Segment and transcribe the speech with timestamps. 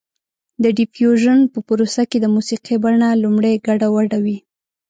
[0.63, 4.37] د ډیفیوژن په پروسه کې د موسیقۍ بڼه لومړی ګډه وډه وي